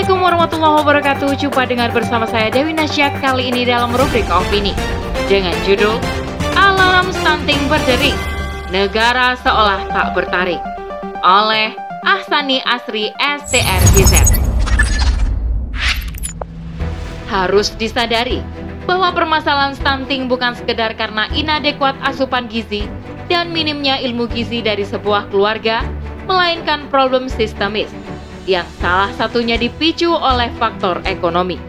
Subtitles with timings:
[0.00, 1.28] Assalamualaikum warahmatullahi wabarakatuh.
[1.36, 4.72] Jumpa dengan bersama saya Dewi Nasya kali ini dalam rubrik opini
[5.28, 6.00] dengan judul
[6.56, 8.16] Alarm Stunting Berdering.
[8.72, 10.56] Negara seolah tak bertaring
[11.20, 14.40] oleh Ahsani Asri STRGZ.
[17.28, 18.40] Harus disadari
[18.88, 22.88] bahwa permasalahan stunting bukan sekedar karena inadekuat asupan gizi
[23.28, 25.84] dan minimnya ilmu gizi dari sebuah keluarga,
[26.24, 27.92] melainkan problem sistemis
[28.48, 31.60] yang salah satunya dipicu oleh faktor ekonomi.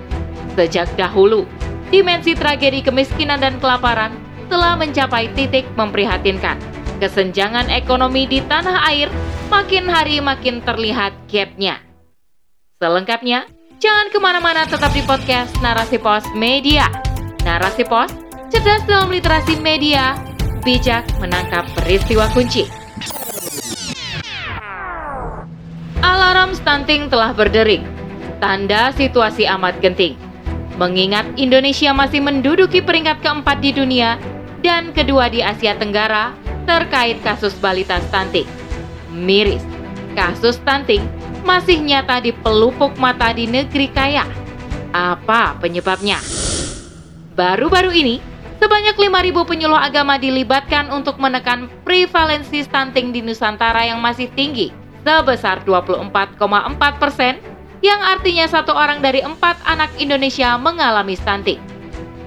[0.56, 1.48] Sejak dahulu,
[1.92, 4.16] dimensi tragedi kemiskinan dan kelaparan
[4.52, 6.60] telah mencapai titik memprihatinkan.
[7.00, 9.10] Kesenjangan ekonomi di tanah air
[9.50, 11.82] makin hari makin terlihat gapnya.
[12.78, 13.48] Selengkapnya,
[13.82, 16.90] jangan ke mana-mana tetap di podcast Narasi Pos Media.
[17.42, 18.12] Narasi Pos,
[18.54, 20.14] cerdas dalam literasi media,
[20.62, 22.81] bijak menangkap peristiwa kunci.
[26.02, 27.86] Alarm stunting telah berdering.
[28.42, 30.18] Tanda situasi amat genting.
[30.82, 34.18] Mengingat Indonesia masih menduduki peringkat keempat di dunia
[34.66, 36.34] dan kedua di Asia Tenggara
[36.66, 38.50] terkait kasus balita stunting.
[39.14, 39.62] Miris,
[40.18, 41.06] kasus stunting
[41.46, 44.26] masih nyata di pelupuk mata di negeri kaya.
[44.98, 46.18] Apa penyebabnya?
[47.38, 48.18] Baru-baru ini,
[48.58, 55.66] sebanyak 5.000 penyuluh agama dilibatkan untuk menekan prevalensi stunting di Nusantara yang masih tinggi sebesar
[55.66, 57.38] 24,4 persen,
[57.82, 61.58] yang artinya satu orang dari empat anak Indonesia mengalami stunting.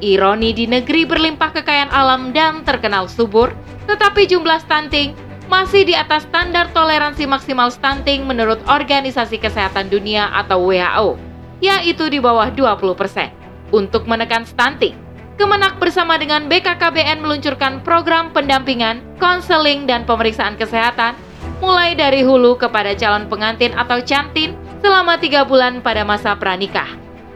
[0.03, 3.55] Ironi di negeri berlimpah kekayaan alam dan terkenal subur,
[3.87, 5.15] tetapi jumlah stunting
[5.47, 11.15] masih di atas standar toleransi maksimal stunting menurut Organisasi Kesehatan Dunia atau WHO,
[11.63, 13.31] yaitu di bawah 20 persen.
[13.71, 21.19] Untuk menekan stunting, Kemenak bersama dengan BKKBN meluncurkan program pendampingan, konseling, dan pemeriksaan kesehatan
[21.65, 24.53] mulai dari hulu kepada calon pengantin atau cantin
[24.85, 26.87] selama tiga bulan pada masa pranikah.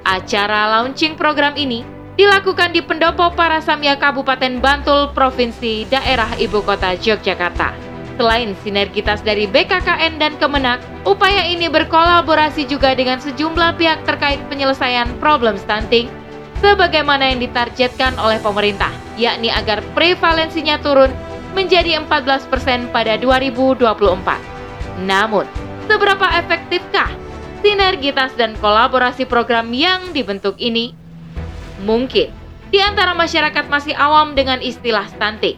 [0.04, 1.80] Acara launching program ini
[2.20, 7.72] dilakukan di Pendopo Parasamya Kabupaten Bantul, Provinsi Daerah Ibu Kota Yogyakarta.
[8.18, 15.06] Selain sinergitas dari BKKN dan Kemenak, upaya ini berkolaborasi juga dengan sejumlah pihak terkait penyelesaian
[15.22, 16.10] problem stunting,
[16.58, 21.14] sebagaimana yang ditargetkan oleh pemerintah, yakni agar prevalensinya turun
[21.52, 23.84] menjadi 14% pada 2024.
[25.04, 25.46] Namun,
[25.86, 27.10] seberapa efektifkah
[27.62, 30.92] sinergitas dan kolaborasi program yang dibentuk ini?
[31.86, 32.34] Mungkin
[32.68, 35.56] di antara masyarakat masih awam dengan istilah stunting.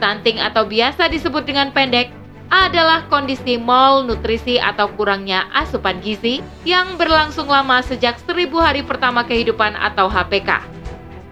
[0.00, 2.10] Stunting atau biasa disebut dengan pendek
[2.52, 9.72] adalah kondisi malnutrisi atau kurangnya asupan gizi yang berlangsung lama sejak seribu hari pertama kehidupan
[9.78, 10.60] atau HPK.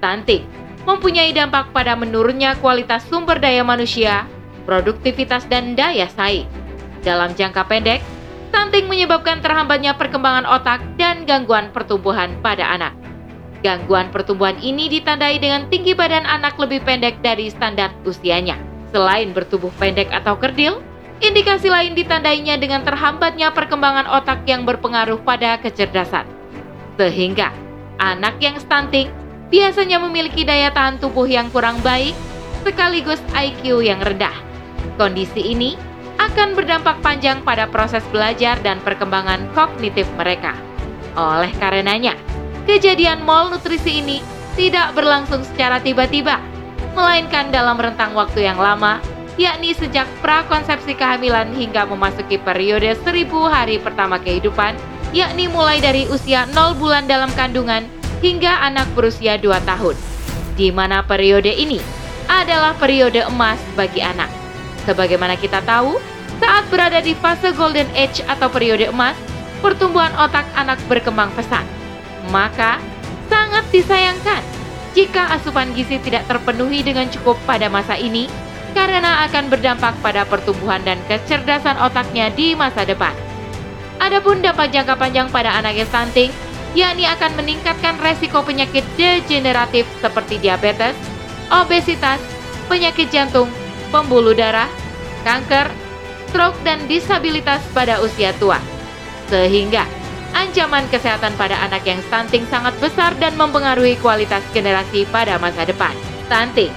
[0.00, 0.59] Stunting
[0.90, 4.26] mempunyai dampak pada menurunnya kualitas sumber daya manusia,
[4.66, 6.50] produktivitas, dan daya saing.
[7.06, 8.02] Dalam jangka pendek,
[8.50, 12.92] stunting menyebabkan terhambatnya perkembangan otak dan gangguan pertumbuhan pada anak.
[13.62, 18.58] Gangguan pertumbuhan ini ditandai dengan tinggi badan anak lebih pendek dari standar usianya.
[18.90, 20.82] Selain bertubuh pendek atau kerdil,
[21.22, 26.26] indikasi lain ditandainya dengan terhambatnya perkembangan otak yang berpengaruh pada kecerdasan.
[26.96, 27.52] Sehingga,
[28.00, 29.12] anak yang stunting
[29.50, 32.14] biasanya memiliki daya tahan tubuh yang kurang baik
[32.62, 34.34] sekaligus IQ yang rendah.
[34.96, 35.74] Kondisi ini
[36.16, 40.54] akan berdampak panjang pada proses belajar dan perkembangan kognitif mereka.
[41.18, 42.14] Oleh karenanya,
[42.68, 44.22] kejadian malnutrisi ini
[44.54, 46.38] tidak berlangsung secara tiba-tiba,
[46.92, 49.00] melainkan dalam rentang waktu yang lama,
[49.40, 54.76] yakni sejak prakonsepsi kehamilan hingga memasuki periode seribu hari pertama kehidupan,
[55.16, 57.88] yakni mulai dari usia 0 bulan dalam kandungan
[58.20, 59.96] hingga anak berusia 2 tahun,
[60.56, 61.80] di mana periode ini
[62.28, 64.28] adalah periode emas bagi anak.
[64.84, 65.98] Sebagaimana kita tahu,
[66.40, 69.16] saat berada di fase golden age atau periode emas,
[69.60, 71.64] pertumbuhan otak anak berkembang pesat.
[72.32, 72.80] Maka,
[73.28, 74.40] sangat disayangkan
[74.92, 78.26] jika asupan gizi tidak terpenuhi dengan cukup pada masa ini
[78.74, 83.14] karena akan berdampak pada pertumbuhan dan kecerdasan otaknya di masa depan.
[84.00, 86.32] Adapun dampak jangka panjang pada anak yang stunting
[86.74, 90.94] yakni akan meningkatkan resiko penyakit degeneratif seperti diabetes,
[91.50, 92.22] obesitas,
[92.70, 93.50] penyakit jantung,
[93.90, 94.70] pembuluh darah,
[95.26, 95.66] kanker,
[96.30, 98.62] stroke, dan disabilitas pada usia tua.
[99.26, 99.86] Sehingga
[100.30, 105.94] ancaman kesehatan pada anak yang stunting sangat besar dan mempengaruhi kualitas generasi pada masa depan.
[106.30, 106.70] Stunting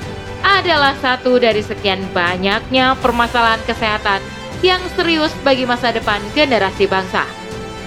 [0.44, 4.20] adalah satu dari sekian banyaknya permasalahan kesehatan
[4.66, 7.24] yang serius bagi masa depan generasi bangsa.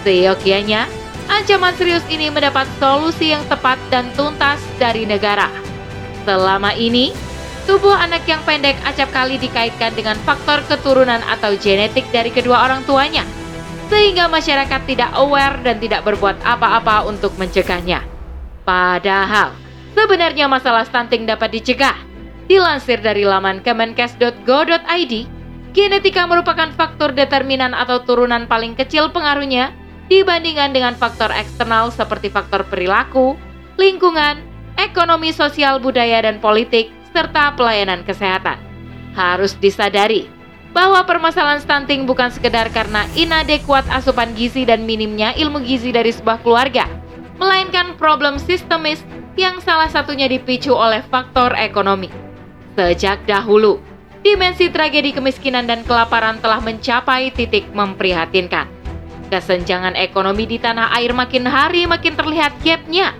[0.07, 0.87] Seyogianya,
[1.29, 5.51] ancaman serius ini mendapat solusi yang tepat dan tuntas dari negara.
[6.27, 7.15] Selama ini,
[7.67, 12.83] tubuh anak yang pendek acap kali dikaitkan dengan faktor keturunan atau genetik dari kedua orang
[12.87, 13.27] tuanya.
[13.87, 18.03] sehingga masyarakat tidak aware dan tidak berbuat apa-apa untuk mencegahnya.
[18.67, 19.55] Padahal,
[19.95, 21.95] sebenarnya masalah stunting dapat dicegah.
[22.51, 25.15] Dilansir dari laman kemenkes.go.id,
[25.71, 29.71] genetika merupakan faktor determinan atau turunan paling kecil pengaruhnya
[30.07, 33.35] dibandingkan dengan faktor eksternal seperti faktor perilaku,
[33.79, 34.43] lingkungan,
[34.79, 38.61] ekonomi sosial budaya dan politik, serta pelayanan kesehatan.
[39.17, 40.29] Harus disadari
[40.77, 46.45] bahwa permasalahan stunting bukan sekedar karena inadekuat asupan gizi dan minimnya ilmu gizi dari sebuah
[46.45, 46.85] keluarga,
[47.41, 49.01] melainkan problem sistemis
[49.41, 52.13] yang salah satunya dipicu oleh faktor ekonomi.
[52.77, 53.81] Sejak dahulu,
[54.21, 58.76] dimensi tragedi kemiskinan dan kelaparan telah mencapai titik memprihatinkan.
[59.27, 63.11] Kesenjangan ekonomi di tanah air makin hari makin terlihat gapnya,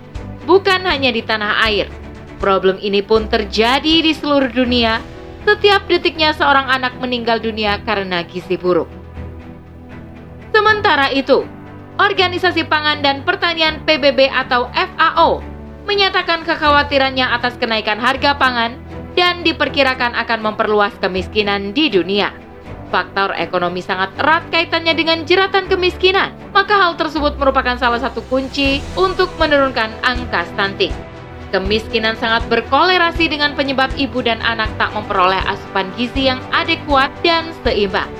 [0.47, 1.91] bukan hanya di tanah air.
[2.39, 5.03] Problem ini pun terjadi di seluruh dunia,
[5.43, 8.87] setiap detiknya seorang anak meninggal dunia karena gizi buruk.
[10.55, 11.43] Sementara itu,
[11.97, 15.41] Organisasi Pangan dan Pertanian PBB atau FAO
[15.89, 18.77] menyatakan kekhawatirannya atas kenaikan harga pangan
[19.17, 22.46] dan diperkirakan akan memperluas kemiskinan di dunia.
[22.87, 28.79] Faktor ekonomi sangat erat kaitannya dengan jeratan kemiskinan, maka hal tersebut merupakan salah satu kunci
[28.95, 30.95] untuk menurunkan angka stunting.
[31.51, 37.51] Kemiskinan sangat berkolerasi dengan penyebab ibu dan anak tak memperoleh asupan gizi yang adekuat dan
[37.67, 38.11] seimbang.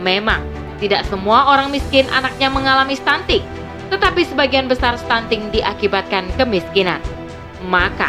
[0.00, 0.40] Memang,
[0.80, 3.44] tidak semua orang miskin anaknya mengalami stunting,
[3.92, 7.04] tetapi sebagian besar stunting diakibatkan kemiskinan.
[7.68, 8.08] Maka,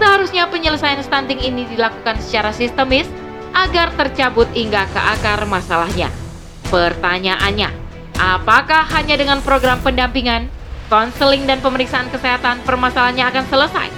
[0.00, 3.04] seharusnya penyelesaian stunting ini dilakukan secara sistemis
[3.56, 6.12] agar tercabut hingga ke akar masalahnya.
[6.68, 7.72] Pertanyaannya,
[8.20, 10.52] apakah hanya dengan program pendampingan
[10.92, 13.88] konseling dan pemeriksaan kesehatan permasalahannya akan selesai.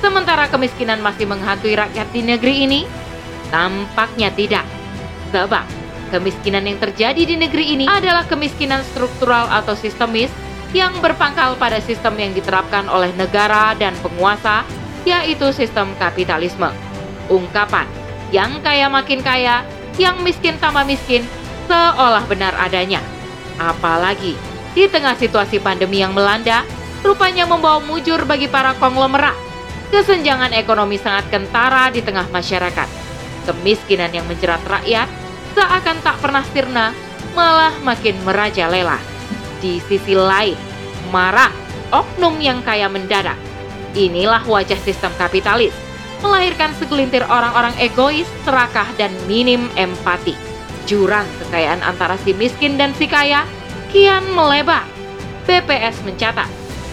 [0.00, 2.80] Sementara kemiskinan masih menghantui rakyat di negeri ini,
[3.52, 4.64] tampaknya tidak.
[5.28, 5.64] Sebab
[6.08, 10.32] kemiskinan yang terjadi di negeri ini adalah kemiskinan struktural atau sistemis
[10.72, 14.64] yang berpangkal pada sistem yang diterapkan oleh negara dan penguasa,
[15.04, 16.72] yaitu sistem kapitalisme.
[17.28, 17.99] Ungkapan
[18.30, 19.66] yang kaya makin kaya,
[19.98, 21.26] yang miskin tambah miskin,
[21.66, 23.02] seolah benar adanya.
[23.58, 24.34] Apalagi
[24.72, 26.62] di tengah situasi pandemi yang melanda,
[27.02, 29.34] rupanya membawa mujur bagi para konglomerat.
[29.90, 32.88] Kesenjangan ekonomi sangat kentara di tengah masyarakat.
[33.50, 35.10] Kemiskinan yang menjerat rakyat
[35.58, 36.94] seakan tak pernah sirna,
[37.34, 39.02] malah makin merajalela.
[39.58, 40.54] Di sisi lain,
[41.10, 41.50] marah
[41.90, 43.36] oknum yang kaya mendadak.
[43.98, 45.74] Inilah wajah sistem kapitalis,
[46.20, 50.36] melahirkan segelintir orang-orang egois, serakah, dan minim empati.
[50.88, 53.44] Jurang kekayaan antara si miskin dan si kaya
[53.92, 54.86] kian melebar.
[55.48, 56.46] BPS mencatat,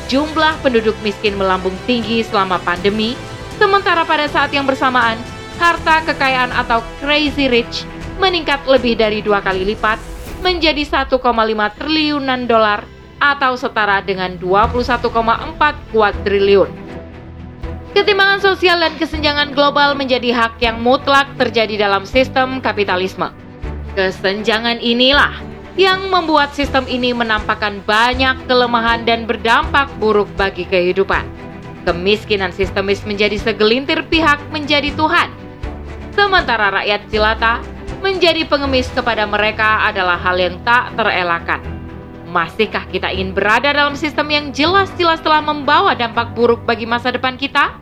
[0.10, 3.14] jumlah penduduk miskin melambung tinggi selama pandemi,
[3.62, 5.20] sementara pada saat yang bersamaan,
[5.62, 7.86] harta kekayaan atau crazy rich
[8.18, 10.02] meningkat lebih dari dua kali lipat
[10.42, 11.22] menjadi 1,5
[11.78, 12.86] triliunan dolar
[13.18, 15.10] atau setara dengan 21,4
[15.94, 16.87] kuat triliun.
[17.96, 23.32] Ketimbangan sosial dan kesenjangan global menjadi hak yang mutlak terjadi dalam sistem kapitalisme.
[23.96, 25.32] Kesenjangan inilah
[25.80, 31.24] yang membuat sistem ini menampakkan banyak kelemahan dan berdampak buruk bagi kehidupan.
[31.88, 35.32] Kemiskinan sistemis menjadi segelintir pihak menjadi Tuhan,
[36.12, 37.64] sementara rakyat jelata
[38.04, 41.77] menjadi pengemis kepada mereka adalah hal yang tak terelakkan.
[42.28, 47.40] Masihkah kita ingin berada dalam sistem yang jelas-jelas telah membawa dampak buruk bagi masa depan
[47.40, 47.80] kita?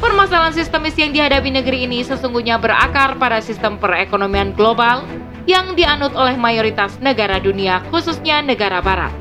[0.00, 5.04] Permasalahan sistemis yang dihadapi negeri ini sesungguhnya berakar pada sistem perekonomian global
[5.44, 9.12] yang dianut oleh mayoritas negara dunia, khususnya negara barat.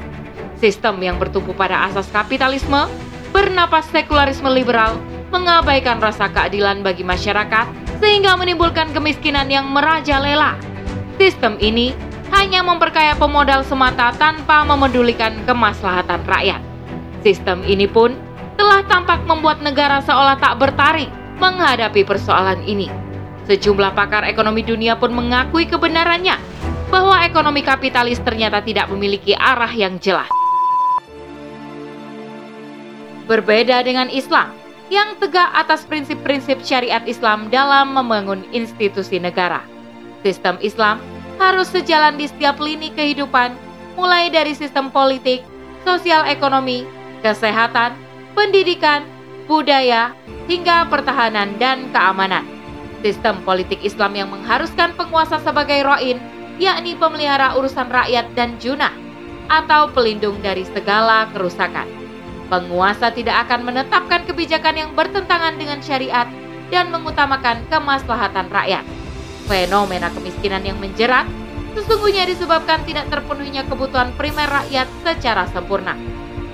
[0.63, 2.87] Sistem yang bertumpu pada asas kapitalisme,
[3.35, 4.95] bernapas sekularisme liberal,
[5.27, 7.67] mengabaikan rasa keadilan bagi masyarakat,
[7.99, 10.55] sehingga menimbulkan kemiskinan yang merajalela.
[11.19, 11.91] Sistem ini
[12.33, 16.61] hanya memperkaya pemodal semata tanpa memedulikan kemaslahatan rakyat.
[17.21, 18.17] Sistem ini pun
[18.55, 22.87] telah tampak membuat negara seolah tak bertaring menghadapi persoalan ini
[23.45, 26.33] Sejumlah pakar ekonomi dunia pun mengakui kebenarannya
[26.89, 30.25] bahwa ekonomi kapitalis ternyata tidak memiliki arah yang jelas.
[33.29, 34.49] Berbeda dengan Islam
[34.89, 39.61] yang tegak atas prinsip-prinsip syariat Islam dalam membangun institusi negara.
[40.25, 40.97] Sistem Islam
[41.39, 43.55] harus sejalan di setiap lini kehidupan,
[43.95, 45.43] mulai dari sistem politik,
[45.87, 46.83] sosial ekonomi,
[47.23, 47.95] kesehatan,
[48.33, 49.05] pendidikan,
[49.45, 50.11] budaya,
[50.49, 52.43] hingga pertahanan dan keamanan.
[53.05, 56.17] Sistem politik Islam yang mengharuskan penguasa sebagai roin,
[56.57, 58.93] yakni pemelihara urusan rakyat dan junah,
[59.47, 61.85] atau pelindung dari segala kerusakan.
[62.45, 66.29] Penguasa tidak akan menetapkan kebijakan yang bertentangan dengan syariat
[66.69, 68.85] dan mengutamakan kemaslahatan rakyat.
[69.45, 71.29] Fenomena kemiskinan yang menjerat
[71.75, 75.93] sesungguhnya disebabkan tidak terpenuhinya kebutuhan primer rakyat secara sempurna.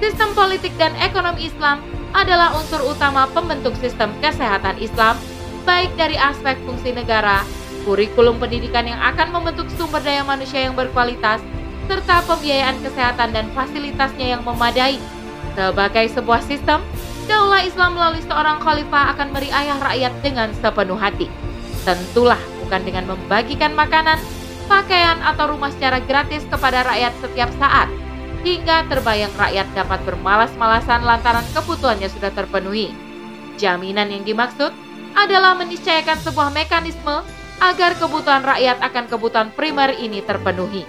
[0.01, 1.77] Sistem politik dan ekonomi Islam
[2.11, 5.15] adalah unsur utama pembentuk sistem kesehatan Islam,
[5.63, 7.45] baik dari aspek fungsi negara,
[7.85, 11.39] kurikulum pendidikan yang akan membentuk sumber daya manusia yang berkualitas,
[11.85, 14.97] serta pembiayaan kesehatan dan fasilitasnya yang memadai.
[15.53, 16.81] Sebagai sebuah sistem,
[17.29, 21.29] daulah Islam melalui seorang khalifah akan meriayah rakyat dengan sepenuh hati.
[21.85, 24.15] Tentulah bukan dengan membagikan makanan,
[24.71, 27.91] pakaian atau rumah secara gratis kepada rakyat setiap saat,
[28.47, 32.95] hingga terbayang rakyat dapat bermalas-malasan lantaran kebutuhannya sudah terpenuhi.
[33.59, 34.71] Jaminan yang dimaksud
[35.19, 37.27] adalah meniscayakan sebuah mekanisme
[37.59, 40.87] agar kebutuhan rakyat akan kebutuhan primer ini terpenuhi,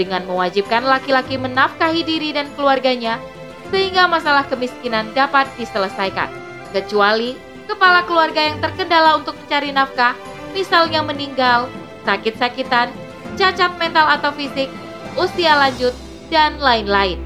[0.00, 3.20] dengan mewajibkan laki-laki menafkahi diri dan keluarganya,
[3.68, 6.32] sehingga masalah kemiskinan dapat diselesaikan,
[6.72, 7.36] kecuali
[7.68, 10.16] kepala keluarga yang terkendala untuk mencari nafkah,
[10.58, 11.70] misalnya meninggal,
[12.02, 12.90] sakit-sakitan,
[13.38, 14.66] cacat mental atau fisik,
[15.14, 15.94] usia lanjut,
[16.34, 17.22] dan lain-lain.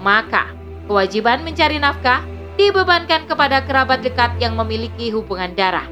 [0.00, 0.48] Maka,
[0.88, 2.24] kewajiban mencari nafkah
[2.56, 5.84] dibebankan kepada kerabat dekat yang memiliki hubungan darah.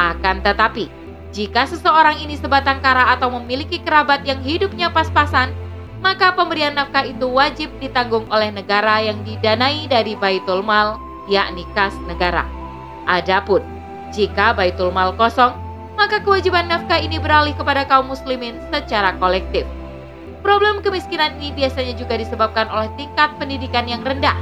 [0.00, 0.88] Akan tetapi,
[1.30, 5.52] jika seseorang ini sebatang kara atau memiliki kerabat yang hidupnya pas-pasan,
[6.00, 10.96] maka pemberian nafkah itu wajib ditanggung oleh negara yang didanai dari Baitul Mal,
[11.28, 12.48] yakni kas negara.
[13.04, 13.60] Adapun
[14.10, 15.69] jika Baitul Mal kosong,
[16.00, 19.68] maka kewajiban nafkah ini beralih kepada kaum muslimin secara kolektif.
[20.40, 24.32] Problem kemiskinan ini biasanya juga disebabkan oleh tingkat pendidikan yang rendah,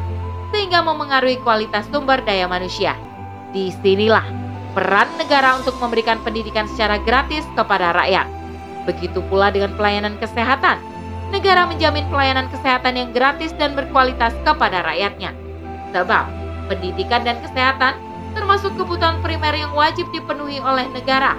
[0.54, 2.94] sehingga memengaruhi kualitas sumber daya manusia.
[3.50, 4.22] Di sinilah
[4.78, 8.30] peran negara untuk memberikan pendidikan secara gratis kepada rakyat.
[8.86, 10.78] Begitu pula dengan pelayanan kesehatan.
[11.34, 15.34] Negara menjamin pelayanan kesehatan yang gratis dan berkualitas kepada rakyatnya.
[15.90, 16.24] Sebab
[16.70, 17.98] pendidikan dan kesehatan
[18.38, 21.34] termasuk kebutuhan primer yang wajib dipenuhi oleh negara.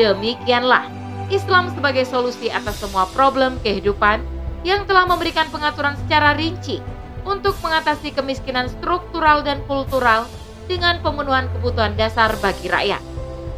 [0.00, 0.88] Demikianlah
[1.28, 4.24] Islam sebagai solusi atas semua problem kehidupan
[4.64, 6.80] yang telah memberikan pengaturan secara rinci
[7.28, 10.24] untuk mengatasi kemiskinan struktural dan kultural
[10.64, 13.04] dengan pemenuhan kebutuhan dasar bagi rakyat.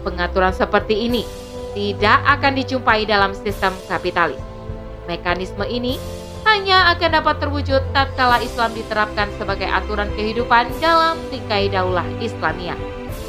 [0.02, 1.22] Pengaturan seperti ini
[1.78, 4.42] tidak akan dijumpai dalam sistem kapitalis.
[5.06, 5.94] Mekanisme ini
[6.42, 12.78] hanya akan dapat terwujud tatkala Islam diterapkan sebagai aturan kehidupan dalam bingkai daulah Islamiyah.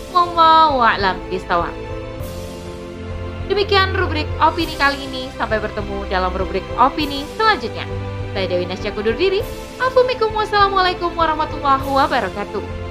[0.10, 1.22] Wallahu a'lam.
[3.54, 5.30] Demikian rubrik opini kali ini.
[5.38, 7.86] Sampai bertemu dalam rubrik opini selanjutnya.
[8.34, 9.46] Saya Dewi Nasya kudur diri.
[9.78, 12.83] Assalamualaikum warahmatullahi wabarakatuh.